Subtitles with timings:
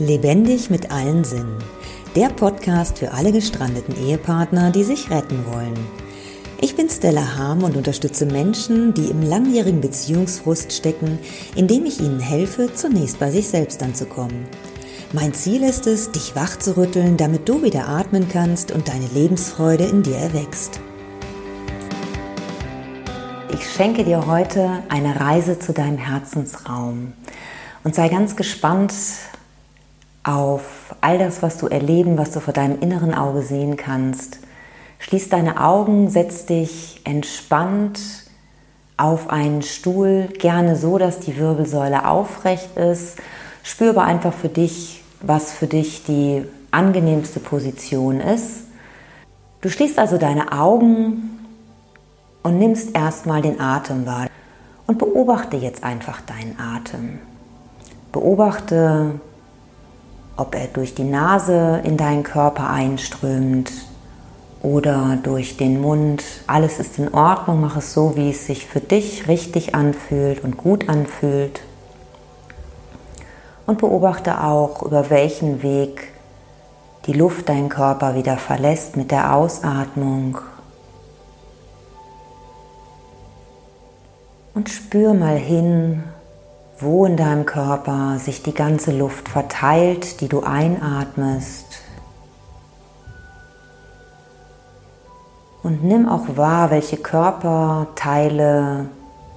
[0.00, 1.58] Lebendig mit allen Sinnen.
[2.16, 5.74] Der Podcast für alle gestrandeten Ehepartner, die sich retten wollen.
[6.58, 11.18] Ich bin Stella Harm und unterstütze Menschen, die im langjährigen Beziehungsfrust stecken,
[11.54, 14.46] indem ich ihnen helfe, zunächst bei sich selbst anzukommen.
[15.12, 19.06] Mein Ziel ist es, dich wach zu rütteln, damit du wieder atmen kannst und deine
[19.08, 20.80] Lebensfreude in dir erwächst.
[23.52, 27.12] Ich schenke dir heute eine Reise zu deinem Herzensraum
[27.84, 28.94] und sei ganz gespannt,
[30.22, 34.40] auf all das, was du erleben, was du vor deinem inneren Auge sehen kannst.
[34.98, 38.00] Schließ deine Augen, setz dich entspannt
[38.96, 43.16] auf einen Stuhl, gerne so, dass die Wirbelsäule aufrecht ist.
[43.62, 48.64] Spüre einfach für dich, was für dich die angenehmste Position ist.
[49.62, 51.38] Du schließt also deine Augen
[52.42, 54.26] und nimmst erstmal den Atem wahr
[54.86, 57.20] und beobachte jetzt einfach deinen Atem.
[58.12, 59.20] Beobachte,
[60.40, 63.70] ob er durch die Nase in deinen Körper einströmt
[64.62, 66.24] oder durch den Mund.
[66.46, 70.56] Alles ist in Ordnung, mach es so, wie es sich für dich richtig anfühlt und
[70.56, 71.60] gut anfühlt.
[73.66, 76.08] Und beobachte auch, über welchen Weg
[77.06, 80.38] die Luft deinen Körper wieder verlässt mit der Ausatmung.
[84.54, 86.02] Und spür mal hin,
[86.80, 91.82] wo in deinem Körper sich die ganze Luft verteilt, die du einatmest.
[95.62, 98.88] Und nimm auch wahr, welche Körperteile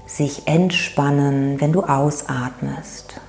[0.05, 3.19] sich entspannen, wenn du ausatmest.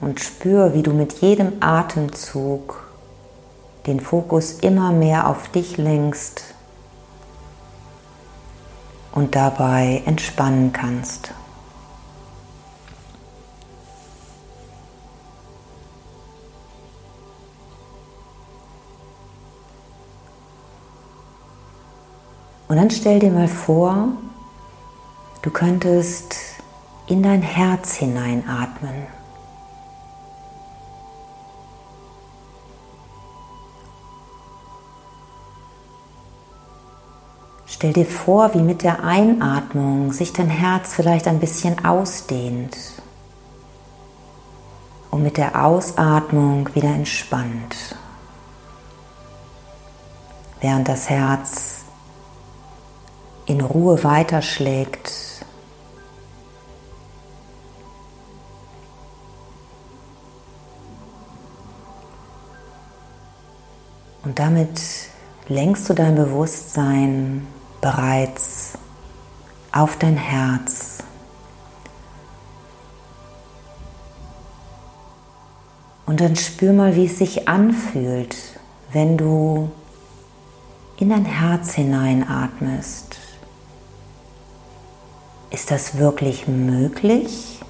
[0.00, 2.88] Und spür, wie du mit jedem Atemzug
[3.86, 6.55] den Fokus immer mehr auf dich lenkst
[9.16, 11.32] und dabei entspannen kannst.
[22.68, 24.08] Und dann stell dir mal vor,
[25.40, 26.36] du könntest
[27.06, 29.15] in dein Herz hineinatmen.
[37.68, 42.76] Stell dir vor, wie mit der Einatmung sich dein Herz vielleicht ein bisschen ausdehnt
[45.10, 47.96] und mit der Ausatmung wieder entspannt,
[50.60, 51.84] während das Herz
[53.46, 55.12] in Ruhe weiterschlägt.
[64.22, 64.80] Und damit
[65.48, 67.46] lenkst du dein Bewusstsein
[67.86, 68.72] bereits
[69.70, 71.04] auf dein Herz.
[76.04, 78.36] Und dann spür mal, wie es sich anfühlt,
[78.90, 79.70] wenn du
[80.96, 83.18] in dein Herz hineinatmest.
[85.50, 87.60] Ist das wirklich möglich?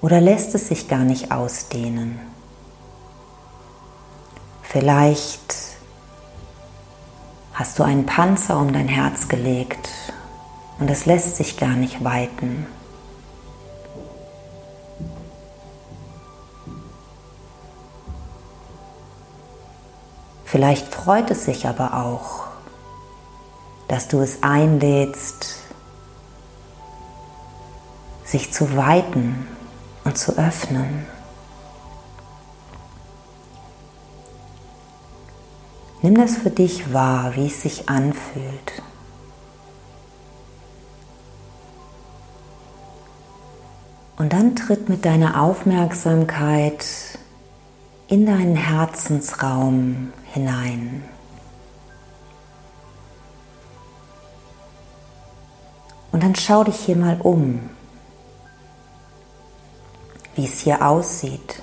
[0.00, 2.20] Oder lässt es sich gar nicht ausdehnen?
[4.62, 5.67] Vielleicht
[7.58, 9.90] hast du einen Panzer um dein Herz gelegt
[10.78, 12.66] und es lässt sich gar nicht weiten.
[20.44, 22.44] Vielleicht freut es sich aber auch,
[23.88, 25.56] dass du es einlädst,
[28.24, 29.48] sich zu weiten
[30.04, 31.17] und zu öffnen.
[36.08, 38.82] Nimm das für dich wahr, wie es sich anfühlt.
[44.16, 46.86] Und dann tritt mit deiner Aufmerksamkeit
[48.06, 51.04] in deinen Herzensraum hinein.
[56.10, 57.68] Und dann schau dich hier mal um,
[60.36, 61.60] wie es hier aussieht.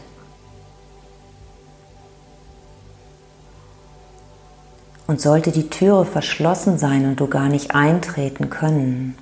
[5.07, 9.16] Und sollte die Türe verschlossen sein und du gar nicht eintreten können,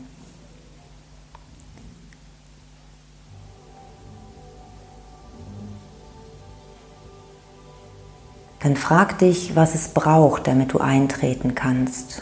[8.61, 12.21] dann frag dich, was es braucht, damit du eintreten kannst.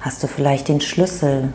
[0.00, 1.52] Hast du vielleicht den Schlüssel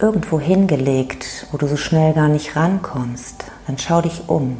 [0.00, 3.44] irgendwo hingelegt, wo du so schnell gar nicht rankommst?
[3.68, 4.56] Dann schau dich um.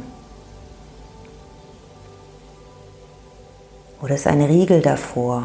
[4.01, 5.43] Oder ist ein Riegel davor?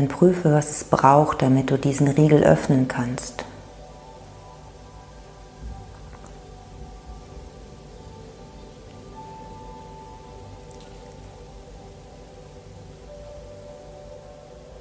[0.00, 3.44] Dann prüfe, was es braucht, damit du diesen Riegel öffnen kannst.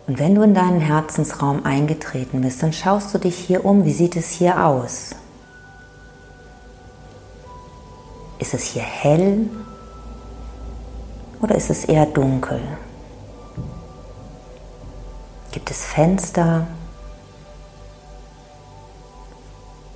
[0.08, 3.84] Und wenn du in deinen Herzensraum eingetreten bist, dann schaust du dich hier um.
[3.84, 5.12] Wie sieht es hier aus?
[8.40, 9.50] Ist es hier hell
[11.42, 12.62] oder ist es eher dunkel?
[15.52, 16.68] Gibt es Fenster?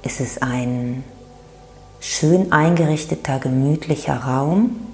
[0.01, 1.03] Ist es ein
[1.99, 4.87] schön eingerichteter, gemütlicher Raum?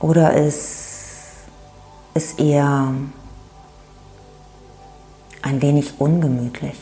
[0.00, 1.48] Oder ist
[2.14, 2.92] es eher
[5.42, 6.78] ein wenig ungemütlich?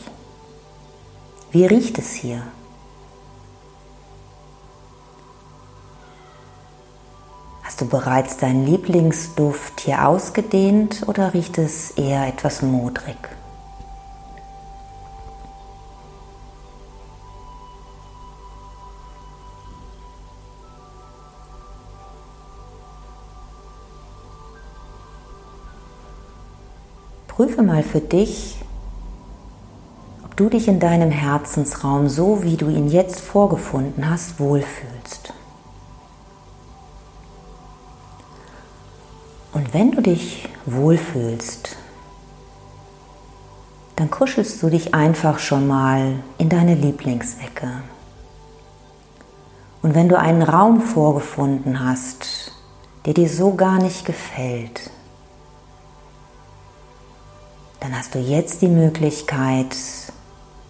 [1.51, 2.43] Wie riecht es hier?
[7.77, 13.15] Hast du bereits deinen Lieblingsduft hier ausgedehnt oder riecht es eher etwas modrig?
[27.27, 28.57] Prüfe mal für dich,
[30.25, 35.31] ob du dich in deinem Herzensraum, so wie du ihn jetzt vorgefunden hast, wohlfühlst.
[39.67, 41.75] Und wenn du dich wohlfühlst,
[43.97, 47.67] dann kuschelst du dich einfach schon mal in deine Lieblingsecke.
[49.81, 52.53] Und wenn du einen Raum vorgefunden hast,
[53.05, 54.89] der dir so gar nicht gefällt,
[57.81, 59.75] dann hast du jetzt die Möglichkeit,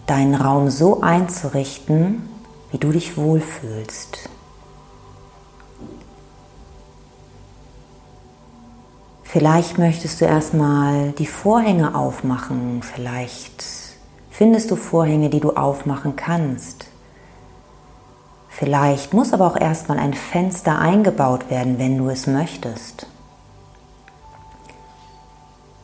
[0.07, 2.27] deinen Raum so einzurichten,
[2.71, 4.27] wie du dich wohlfühlst.
[9.37, 13.63] Vielleicht möchtest du erstmal die Vorhänge aufmachen, vielleicht
[14.31, 16.87] findest du Vorhänge, die du aufmachen kannst.
[18.49, 23.05] Vielleicht muss aber auch erstmal ein Fenster eingebaut werden, wenn du es möchtest.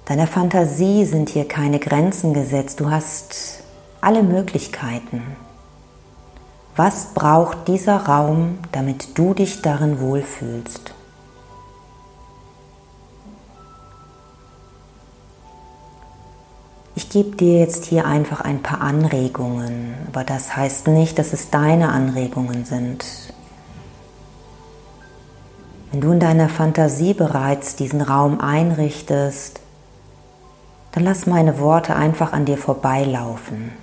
[0.06, 2.80] Deiner Fantasie sind hier keine Grenzen gesetzt.
[2.80, 3.62] Du hast
[4.02, 5.22] alle Möglichkeiten.
[6.76, 10.96] Was braucht dieser Raum, damit du dich darin wohlfühlst?
[17.14, 21.90] Gebe dir jetzt hier einfach ein paar Anregungen, aber das heißt nicht, dass es deine
[21.90, 23.06] Anregungen sind.
[25.92, 29.62] Wenn du in deiner Fantasie bereits diesen Raum einrichtest,
[30.94, 33.74] dann lass meine Worte einfach an dir vorbeilaufen.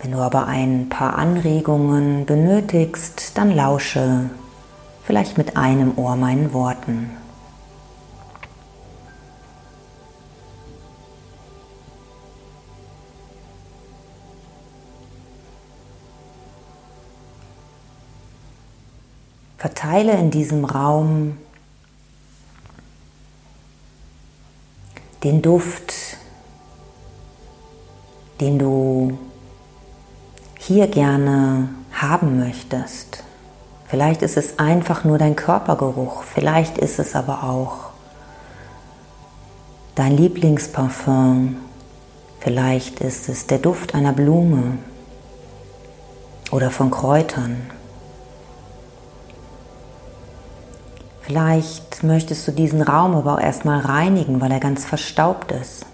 [0.00, 4.30] Wenn du aber ein paar Anregungen benötigst, dann lausche
[5.02, 7.19] vielleicht mit einem Ohr meinen Worten.
[19.60, 21.36] Verteile in diesem Raum
[25.22, 25.92] den Duft,
[28.40, 29.18] den du
[30.58, 33.22] hier gerne haben möchtest.
[33.86, 37.90] Vielleicht ist es einfach nur dein Körpergeruch, vielleicht ist es aber auch
[39.94, 41.56] dein Lieblingsparfum,
[42.38, 44.78] vielleicht ist es der Duft einer Blume
[46.50, 47.60] oder von Kräutern.
[51.30, 55.86] Vielleicht möchtest du diesen Raum aber auch erstmal reinigen, weil er ganz verstaubt ist.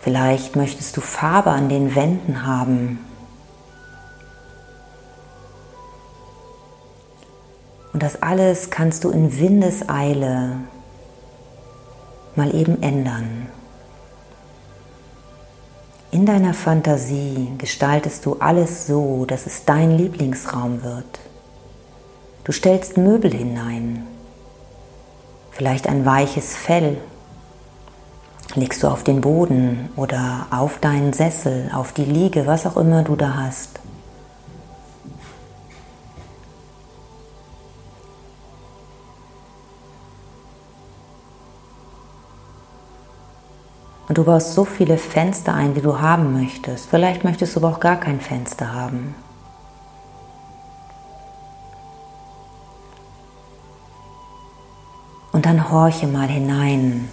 [0.00, 2.98] Vielleicht möchtest du Farbe an den Wänden haben.
[7.92, 10.56] Und das alles kannst du in Windeseile
[12.34, 13.47] mal eben ändern.
[16.10, 21.20] In deiner Fantasie gestaltest du alles so, dass es dein Lieblingsraum wird.
[22.44, 24.06] Du stellst Möbel hinein,
[25.50, 26.96] vielleicht ein weiches Fell,
[28.54, 33.02] legst du auf den Boden oder auf deinen Sessel, auf die Liege, was auch immer
[33.02, 33.78] du da hast.
[44.08, 46.88] Und du baust so viele Fenster ein, wie du haben möchtest.
[46.88, 49.14] Vielleicht möchtest du aber auch gar kein Fenster haben.
[55.32, 57.10] Und dann horche mal hinein.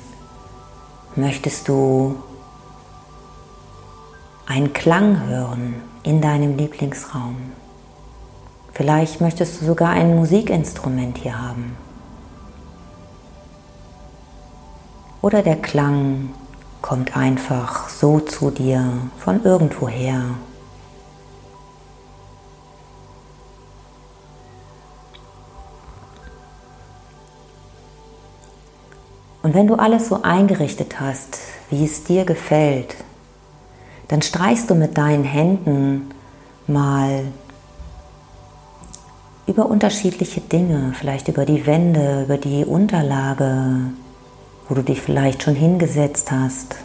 [1.18, 2.16] Möchtest du
[4.46, 7.36] einen Klang hören in deinem Lieblingsraum?
[8.72, 11.78] Vielleicht möchtest du sogar ein Musikinstrument hier haben.
[15.22, 16.30] Oder der Klang
[16.86, 18.86] kommt einfach so zu dir
[19.18, 20.22] von irgendwoher.
[29.42, 31.40] Und wenn du alles so eingerichtet hast,
[31.72, 32.96] wie es dir gefällt,
[34.08, 36.12] dann streichst du mit deinen Händen
[36.68, 37.24] mal
[39.48, 43.92] über unterschiedliche Dinge, vielleicht über die Wände, über die Unterlage,
[44.68, 46.76] wo du dich vielleicht schon hingesetzt hast,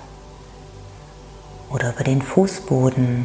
[1.70, 3.24] oder über den Fußboden.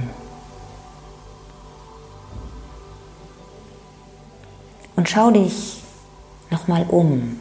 [4.95, 5.83] Und schau dich
[6.49, 7.39] nochmal um.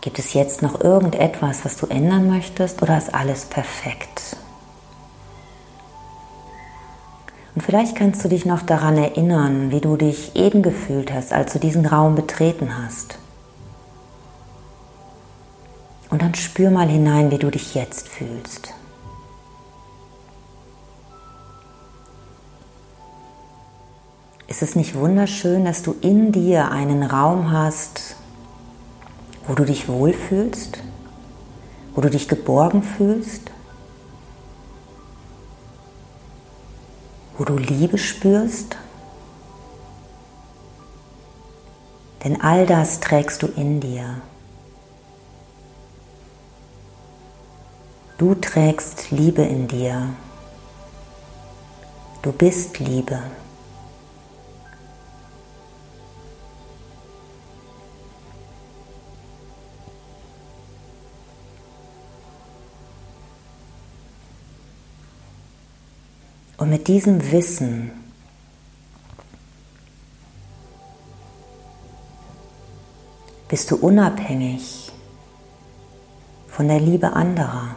[0.00, 4.36] Gibt es jetzt noch irgendetwas, was du ändern möchtest oder ist alles perfekt?
[7.54, 11.52] Und vielleicht kannst du dich noch daran erinnern, wie du dich eben gefühlt hast, als
[11.52, 13.18] du diesen Raum betreten hast.
[16.10, 18.72] Und dann spür mal hinein, wie du dich jetzt fühlst.
[24.46, 28.16] Ist es nicht wunderschön, dass du in dir einen Raum hast,
[29.46, 30.78] wo du dich wohlfühlst,
[31.94, 33.50] wo du dich geborgen fühlst,
[37.36, 38.76] wo du Liebe spürst.
[42.24, 44.22] Denn all das trägst du in dir.
[48.18, 50.08] Du trägst Liebe in dir.
[52.20, 53.22] Du bist Liebe.
[66.56, 67.92] Und mit diesem Wissen
[73.46, 74.90] bist du unabhängig
[76.48, 77.76] von der Liebe anderer.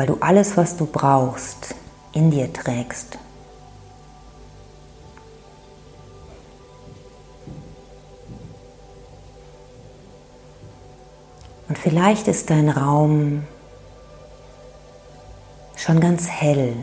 [0.00, 1.74] Weil du alles, was du brauchst,
[2.12, 3.18] in dir trägst.
[11.68, 13.46] Und vielleicht ist dein Raum
[15.76, 16.74] schon ganz hell.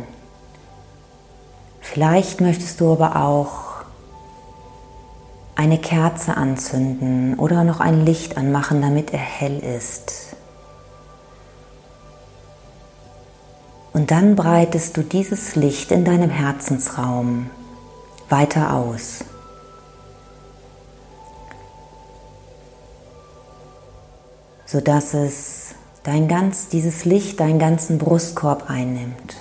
[1.81, 3.83] Vielleicht möchtest du aber auch
[5.55, 10.26] eine Kerze anzünden oder noch ein Licht anmachen, damit er hell ist.
[14.07, 17.49] Und dann breitest du dieses Licht in deinem Herzensraum
[18.29, 19.25] weiter aus.
[24.65, 29.35] sodass es dein ganz, dieses Licht deinen ganzen Brustkorb einnimmt.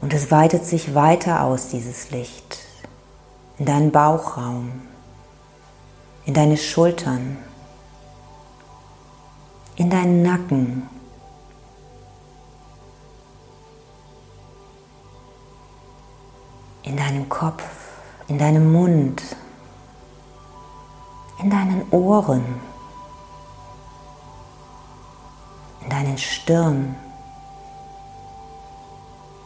[0.00, 2.58] Und es weitet sich weiter aus, dieses Licht,
[3.58, 4.70] in deinen Bauchraum,
[6.26, 7.38] in deine Schultern,
[9.80, 10.86] in deinen Nacken,
[16.82, 17.64] in deinem Kopf,
[18.28, 19.22] in deinem Mund,
[21.38, 22.60] in deinen Ohren,
[25.82, 26.94] in deinen Stirn,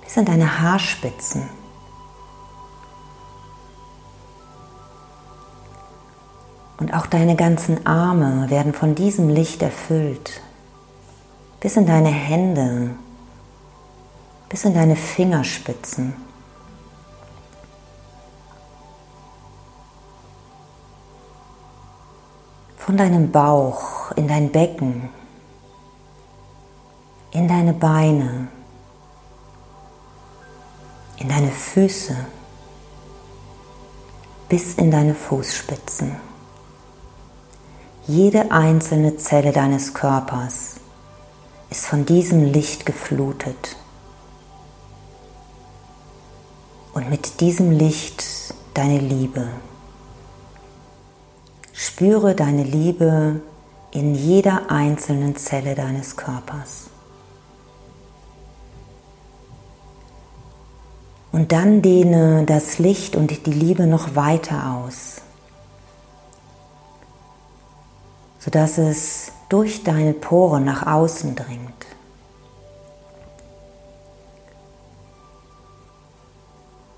[0.03, 1.49] bis in deine Haarspitzen.
[6.85, 10.43] Und auch deine ganzen Arme werden von diesem Licht erfüllt,
[11.61, 12.91] bis in deine Hände,
[14.51, 16.13] bis in deine Fingerspitzen.
[22.77, 25.09] von deinem Bauch in dein Becken,
[27.31, 28.49] in deine Beine,
[31.17, 32.15] in deine Füße,
[34.51, 36.24] bis in deine Fußspitzen.
[38.07, 40.75] Jede einzelne Zelle deines Körpers
[41.71, 43.77] ist von diesem Licht geflutet.
[46.93, 48.23] Und mit diesem Licht
[48.75, 49.49] deine Liebe.
[51.73, 53.41] Spüre deine Liebe
[53.91, 56.91] in jeder einzelnen Zelle deines Körpers.
[61.33, 65.23] Und dann dehne das Licht und die Liebe noch weiter aus,
[68.45, 71.75] sodass es durch deine Poren nach außen dringt.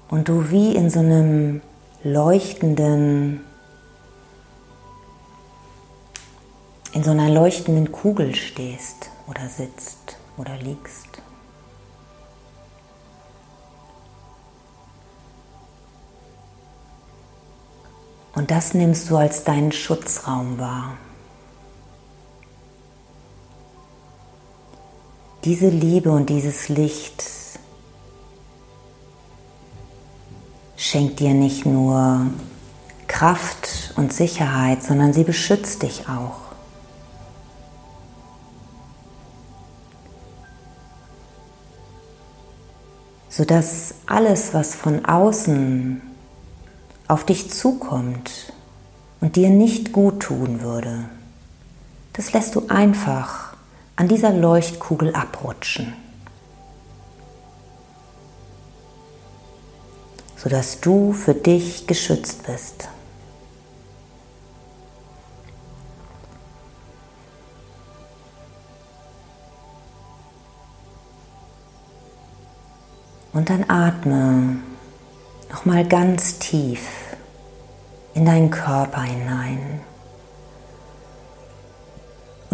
[0.09, 1.61] und du wie in so einem
[2.03, 3.45] leuchtenden,
[6.93, 11.07] in so einer leuchtenden Kugel stehst oder sitzt oder liegst.
[18.35, 20.97] Und das nimmst du als deinen Schutzraum wahr.
[25.47, 27.25] Diese Liebe und dieses Licht
[30.77, 32.27] schenkt dir nicht nur
[33.07, 36.41] Kraft und Sicherheit, sondern sie beschützt dich auch.
[43.29, 46.03] Sodass alles, was von außen
[47.07, 48.53] auf dich zukommt
[49.21, 51.05] und dir nicht gut tun würde,
[52.15, 53.46] das lässt du einfach
[53.97, 55.95] an dieser Leuchtkugel abrutschen,
[60.37, 62.89] sodass du für dich geschützt bist.
[73.33, 74.57] Und dann atme
[75.51, 76.81] nochmal ganz tief
[78.15, 79.81] in deinen Körper hinein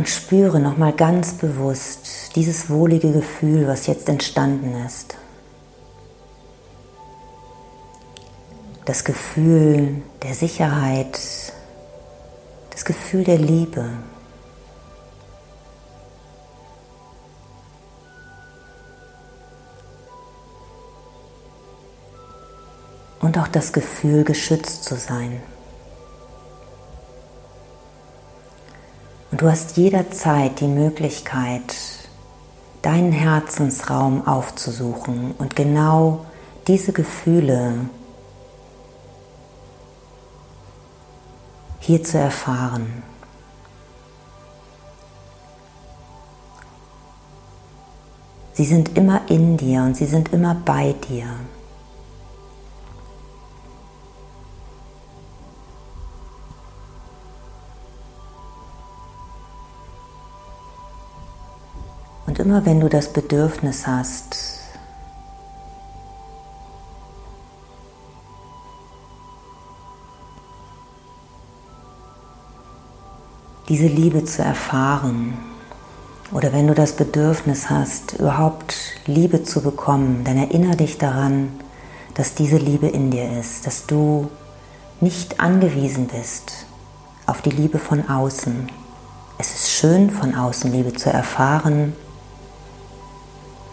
[0.02, 5.16] und spüre nochmal ganz bewusst dieses wohlige Gefühl, was jetzt entstanden ist.
[8.84, 11.20] Das Gefühl der Sicherheit,
[12.70, 13.84] das Gefühl der Liebe.
[23.20, 25.40] und auch das Gefühl, geschützt zu sein.
[29.32, 31.74] Und du hast jederzeit die Möglichkeit,
[32.82, 36.26] deinen Herzensraum aufzusuchen und genau
[36.66, 37.86] diese Gefühle
[41.80, 43.02] hier zu erfahren.
[48.52, 51.26] Sie sind immer in dir und sie sind immer bei dir.
[62.42, 64.36] Immer wenn du das Bedürfnis hast,
[73.68, 75.38] diese Liebe zu erfahren,
[76.32, 78.74] oder wenn du das Bedürfnis hast, überhaupt
[79.06, 81.50] Liebe zu bekommen, dann erinnere dich daran,
[82.14, 84.30] dass diese Liebe in dir ist, dass du
[85.00, 86.66] nicht angewiesen bist
[87.26, 88.68] auf die Liebe von außen.
[89.38, 91.94] Es ist schön, von außen Liebe zu erfahren,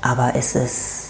[0.02, 1.10] aber es ist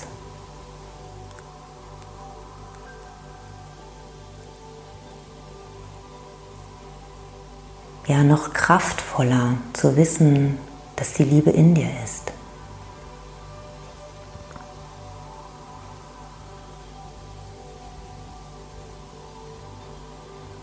[8.07, 10.57] ja noch kraftvoller zu wissen,
[10.95, 12.31] dass die Liebe in dir ist.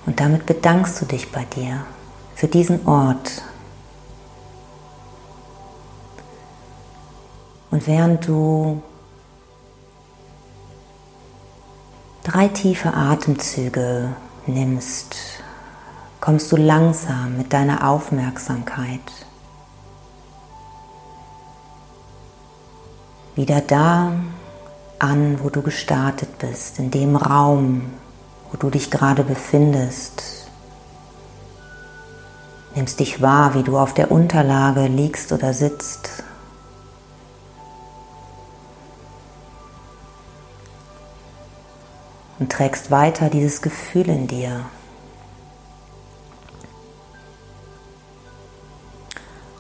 [0.07, 1.85] Und damit bedankst du dich bei dir
[2.35, 3.43] für diesen Ort,
[7.77, 8.81] Und während du
[12.25, 15.15] drei tiefe Atemzüge nimmst,
[16.23, 19.03] kommst du langsam mit deiner Aufmerksamkeit
[23.35, 24.13] wieder da
[24.99, 27.91] an, wo du gestartet bist, in dem Raum,
[28.51, 30.49] wo du dich gerade befindest.
[32.75, 36.25] Nimmst dich wahr, wie du auf der Unterlage liegst oder sitzt.
[42.39, 44.67] Und trägst weiter dieses Gefühl in dir.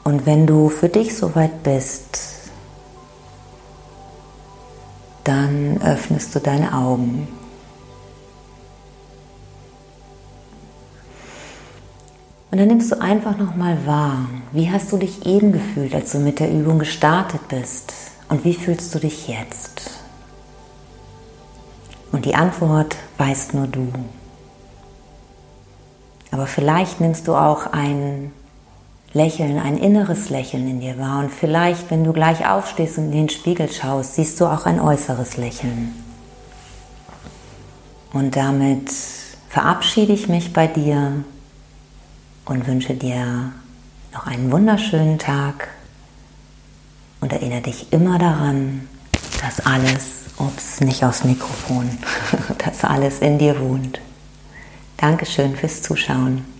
[0.04, 2.18] Und wenn du für dich soweit bist,
[5.24, 7.26] dann öffnest du deine Augen.
[12.52, 16.18] Und dann nimmst du einfach nochmal wahr, wie hast du dich eben gefühlt, als du
[16.18, 17.92] mit der Übung gestartet bist
[18.28, 19.75] und wie fühlst du dich jetzt?
[22.16, 23.92] Und die Antwort weißt nur du.
[26.30, 28.32] Aber vielleicht nimmst du auch ein
[29.12, 31.18] Lächeln, ein inneres Lächeln in dir wahr.
[31.18, 34.80] Und vielleicht, wenn du gleich aufstehst und in den Spiegel schaust, siehst du auch ein
[34.80, 35.94] äußeres Lächeln.
[38.14, 38.90] Und damit
[39.50, 41.22] verabschiede ich mich bei dir
[42.46, 43.52] und wünsche dir
[44.14, 45.68] noch einen wunderschönen Tag
[47.20, 48.88] und erinnere dich immer daran,
[49.42, 51.90] dass alles Ups, nicht aufs Mikrofon,
[52.64, 54.00] dass alles in dir wohnt.
[54.98, 56.55] Dankeschön fürs Zuschauen.